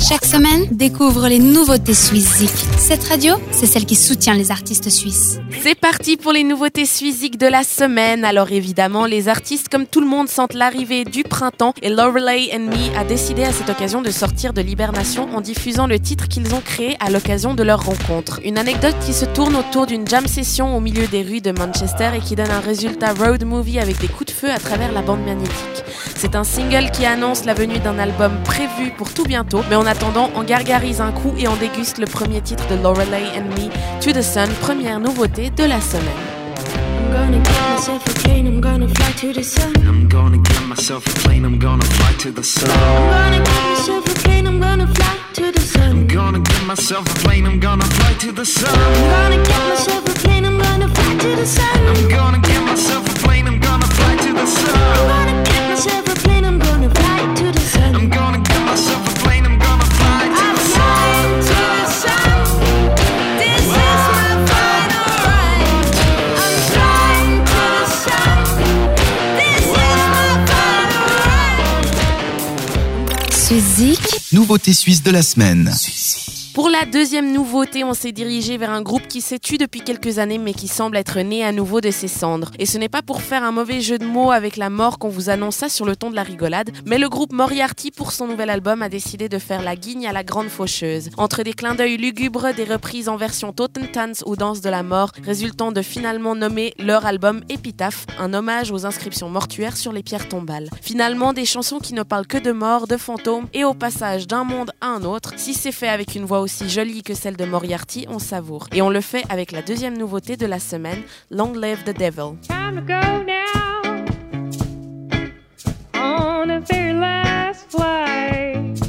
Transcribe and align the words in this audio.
Chaque 0.00 0.24
semaine, 0.24 0.66
découvre 0.70 1.28
les 1.28 1.38
nouveautés 1.38 1.92
suisses 1.92 2.42
Cette 2.78 3.04
radio, 3.04 3.34
c'est 3.50 3.66
celle 3.66 3.84
qui 3.84 3.94
soutient 3.94 4.32
les 4.32 4.50
artistes 4.50 4.88
suisses. 4.88 5.38
C'est 5.62 5.78
parti 5.78 6.16
pour 6.16 6.32
les 6.32 6.42
nouveautés 6.42 6.86
suisses 6.86 7.30
de 7.30 7.46
la 7.46 7.62
semaine. 7.64 8.24
Alors 8.24 8.50
évidemment, 8.50 9.04
les 9.04 9.28
artistes 9.28 9.68
comme 9.68 9.86
tout 9.86 10.00
le 10.00 10.06
monde 10.06 10.28
sentent 10.28 10.54
l'arrivée 10.54 11.04
du 11.04 11.22
printemps 11.22 11.74
et 11.82 11.90
Lorelei 11.90 12.50
and 12.54 12.60
Me 12.60 12.98
a 12.98 13.04
décidé 13.04 13.44
à 13.44 13.52
cette 13.52 13.68
occasion 13.68 14.00
de 14.00 14.10
sortir 14.10 14.54
de 14.54 14.62
l'hibernation 14.62 15.28
en 15.34 15.42
diffusant 15.42 15.86
le 15.86 15.98
titre 15.98 16.28
qu'ils 16.28 16.54
ont 16.54 16.62
créé 16.62 16.96
à 17.00 17.10
l'occasion 17.10 17.52
de 17.52 17.62
leur 17.62 17.84
rencontre. 17.84 18.40
Une 18.42 18.56
anecdote 18.56 18.96
qui 19.04 19.12
se 19.12 19.26
tourne 19.26 19.54
autour 19.54 19.86
d'une 19.86 20.08
jam 20.08 20.26
session 20.26 20.74
au 20.76 20.80
milieu 20.80 21.06
des 21.08 21.22
rues 21.22 21.42
de 21.42 21.52
Manchester 21.52 22.10
et 22.16 22.20
qui 22.20 22.36
donne 22.36 22.50
un 22.50 22.60
résultat 22.60 23.12
road 23.12 23.44
movie 23.44 23.78
avec 23.78 23.98
des 24.00 24.08
coups 24.08 24.32
de 24.32 24.36
feu 24.36 24.50
à 24.50 24.58
travers 24.58 24.92
la 24.92 25.02
bande 25.02 25.24
magnétique. 25.24 25.84
C'est 26.22 26.36
un 26.36 26.44
single 26.44 26.90
qui 26.90 27.06
annonce 27.06 27.46
la 27.46 27.54
venue 27.54 27.78
d'un 27.78 27.98
album 27.98 28.32
prévu 28.44 28.90
pour 28.90 29.10
tout 29.14 29.24
bientôt, 29.24 29.64
mais 29.70 29.76
en 29.76 29.86
attendant, 29.86 30.28
on 30.36 30.42
gargarise 30.42 31.00
un 31.00 31.12
coup 31.12 31.32
et 31.38 31.48
on 31.48 31.56
déguste 31.56 31.96
le 31.96 32.04
premier 32.04 32.42
titre 32.42 32.64
de 32.68 32.74
Lorelei 32.74 33.24
and 33.38 33.48
Me, 33.58 33.70
To 34.02 34.12
the 34.12 34.20
Sun, 34.20 34.50
première 34.60 35.00
nouveauté 35.00 35.48
de 35.48 35.64
la 35.64 35.80
semaine. 35.80 36.04
I'm 37.08 37.10
gonna 37.10 37.38
get 37.42 37.72
myself 37.74 38.06
a 38.06 38.12
plane, 38.20 38.46
I'm 38.46 38.60
gonna 38.60 38.86
fly 38.86 39.12
to 39.14 39.32
the 39.32 39.42
sun. 39.42 39.72
I'm 39.88 40.08
gonna 40.08 40.36
get 40.36 40.60
myself 40.68 41.06
a 41.06 41.20
plane, 41.20 41.46
I'm 41.46 41.58
gonna 41.58 41.86
fly 41.86 42.12
to 42.18 42.30
the 42.30 42.42
sun. 42.42 42.68
I'm 42.68 43.06
gonna 43.06 43.38
get 43.38 43.64
myself 43.70 44.06
a 44.06 44.14
plane, 44.20 44.46
I'm 44.46 44.60
gonna 44.60 44.86
fly 44.86 45.16
to 45.32 45.52
the 45.52 45.60
sun. 45.60 45.90
I'm 45.90 46.06
gonna 46.06 46.38
get 46.40 46.66
myself 46.66 47.08
a 47.08 47.14
plane, 47.20 47.46
I'm 47.46 47.58
gonna 47.58 47.86
fly 47.86 48.12
to 48.18 48.32
the 48.32 48.44
sun. 48.44 48.68
I'm 48.68 49.08
gonna 49.08 49.42
get 49.42 49.58
myself 49.70 50.06
a 50.06 50.12
plane, 50.20 50.44
I'm 50.44 50.58
gonna 50.58 50.86
fly 50.86 51.16
to 51.18 51.36
the 51.36 51.46
sun. 51.46 51.64
I'm 51.88 52.08
gonna 52.10 52.38
get 52.40 52.60
myself 52.62 53.08
a 53.08 53.14
plane, 53.14 53.19
Nouveauté 74.30 74.72
suisse 74.72 75.02
de 75.02 75.10
la 75.10 75.22
semaine. 75.22 75.72
Pour 76.52 76.68
la 76.68 76.84
deuxième 76.84 77.32
nouveauté, 77.32 77.84
on 77.84 77.94
s'est 77.94 78.10
dirigé 78.10 78.58
vers 78.58 78.70
un 78.70 78.82
groupe 78.82 79.06
qui 79.06 79.20
s'est 79.20 79.38
tué 79.38 79.56
depuis 79.56 79.82
quelques 79.82 80.18
années 80.18 80.36
mais 80.36 80.52
qui 80.52 80.66
semble 80.66 80.96
être 80.96 81.20
né 81.20 81.44
à 81.44 81.52
nouveau 81.52 81.80
de 81.80 81.92
ses 81.92 82.08
cendres. 82.08 82.50
Et 82.58 82.66
ce 82.66 82.76
n'est 82.76 82.88
pas 82.88 83.02
pour 83.02 83.22
faire 83.22 83.44
un 83.44 83.52
mauvais 83.52 83.80
jeu 83.80 83.98
de 83.98 84.04
mots 84.04 84.32
avec 84.32 84.56
la 84.56 84.68
mort 84.68 84.98
qu'on 84.98 85.08
vous 85.08 85.30
annonce 85.30 85.54
ça 85.54 85.68
sur 85.68 85.86
le 85.86 85.94
ton 85.94 86.10
de 86.10 86.16
la 86.16 86.24
rigolade, 86.24 86.70
mais 86.86 86.98
le 86.98 87.08
groupe 87.08 87.32
Moriarty 87.32 87.92
pour 87.92 88.10
son 88.10 88.26
nouvel 88.26 88.50
album 88.50 88.82
a 88.82 88.88
décidé 88.88 89.28
de 89.28 89.38
faire 89.38 89.62
la 89.62 89.76
guigne 89.76 90.08
à 90.08 90.12
la 90.12 90.24
grande 90.24 90.48
faucheuse. 90.48 91.10
Entre 91.18 91.44
des 91.44 91.52
clins 91.52 91.76
d'œil 91.76 91.96
lugubres, 91.96 92.52
des 92.52 92.64
reprises 92.64 93.08
en 93.08 93.16
version 93.16 93.52
Totentanz 93.52 94.24
ou 94.26 94.34
Danse 94.34 94.60
de 94.60 94.70
la 94.70 94.82
mort, 94.82 95.12
résultant 95.24 95.70
de 95.70 95.82
finalement 95.82 96.34
nommer 96.34 96.74
leur 96.80 97.06
album 97.06 97.42
Épitaphe, 97.48 98.06
un 98.18 98.34
hommage 98.34 98.72
aux 98.72 98.86
inscriptions 98.86 99.30
mortuaires 99.30 99.76
sur 99.76 99.92
les 99.92 100.02
pierres 100.02 100.28
tombales. 100.28 100.68
Finalement, 100.82 101.32
des 101.32 101.44
chansons 101.44 101.78
qui 101.78 101.94
ne 101.94 102.02
parlent 102.02 102.26
que 102.26 102.38
de 102.38 102.50
mort, 102.50 102.88
de 102.88 102.96
fantômes 102.96 103.46
et 103.54 103.62
au 103.64 103.72
passage 103.72 104.26
d'un 104.26 104.42
monde 104.42 104.72
à 104.80 104.88
un 104.88 105.04
autre. 105.04 105.34
Si 105.36 105.54
c'est 105.54 105.70
fait 105.70 105.88
avec 105.88 106.16
une 106.16 106.24
voix 106.24 106.39
aussi 106.40 106.68
jolie 106.68 107.02
que 107.02 107.14
celle 107.14 107.36
de 107.36 107.44
Moriarty, 107.44 108.06
on 108.08 108.18
savoure. 108.18 108.66
Et 108.72 108.82
on 108.82 108.90
le 108.90 109.00
fait 109.00 109.24
avec 109.28 109.52
la 109.52 109.62
deuxième 109.62 109.96
nouveauté 109.96 110.36
de 110.36 110.46
la 110.46 110.58
semaine, 110.58 111.02
Long 111.30 111.52
Live 111.52 111.84
the 111.84 111.96
Devil. 111.96 112.36
Time 112.46 112.76
to 112.76 112.82
go 112.82 113.22
now 113.24 114.04
on 115.94 116.48
the 116.48 116.60
very 116.66 116.92
last 116.92 117.70
flight. 117.70 118.80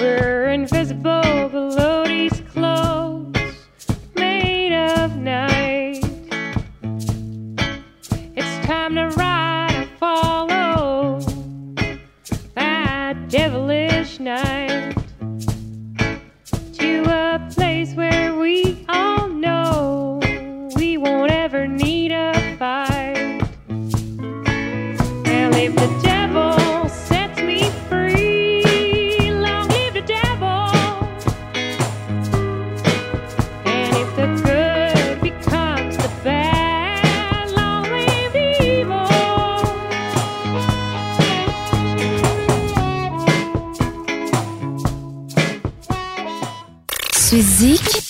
We're 0.00 0.48
invisible 0.52 1.48
below 1.50 2.04
these 2.06 2.40
clothes 2.52 3.32
made 4.16 4.72
of 4.72 5.16
night. 5.16 6.00
It's 8.36 8.66
time 8.66 8.94
to 8.96 9.08
ride 9.16 9.74
and 9.74 9.88
follow 9.98 11.20
that 12.54 13.28
devilish 13.28 13.61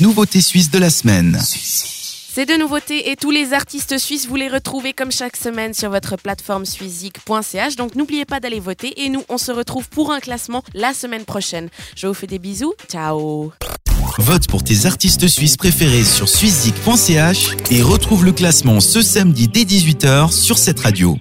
Nouveauté 0.00 0.40
suisse 0.40 0.70
de 0.70 0.78
la 0.78 0.90
semaine. 0.90 1.38
Ces 2.38 2.46
deux 2.46 2.56
nouveautés 2.56 3.10
et 3.10 3.16
tous 3.16 3.32
les 3.32 3.52
artistes 3.52 3.98
suisses, 3.98 4.28
vous 4.28 4.36
les 4.36 4.46
retrouvez 4.46 4.92
comme 4.92 5.10
chaque 5.10 5.36
semaine 5.36 5.74
sur 5.74 5.90
votre 5.90 6.14
plateforme 6.14 6.64
suizik.ch. 6.64 7.74
Donc 7.74 7.96
n'oubliez 7.96 8.26
pas 8.26 8.38
d'aller 8.38 8.60
voter 8.60 9.02
et 9.02 9.08
nous, 9.08 9.24
on 9.28 9.38
se 9.38 9.50
retrouve 9.50 9.88
pour 9.88 10.12
un 10.12 10.20
classement 10.20 10.62
la 10.72 10.94
semaine 10.94 11.24
prochaine. 11.24 11.68
Je 11.96 12.06
vous 12.06 12.14
fais 12.14 12.28
des 12.28 12.38
bisous. 12.38 12.74
Ciao 12.88 13.50
Vote 14.18 14.46
pour 14.46 14.62
tes 14.62 14.86
artistes 14.86 15.26
suisses 15.26 15.56
préférés 15.56 16.04
sur 16.04 16.28
suizik.ch 16.28 17.56
et 17.72 17.82
retrouve 17.82 18.24
le 18.24 18.30
classement 18.30 18.78
ce 18.78 19.02
samedi 19.02 19.48
dès 19.48 19.64
18h 19.64 20.30
sur 20.30 20.58
cette 20.58 20.78
radio. 20.78 21.16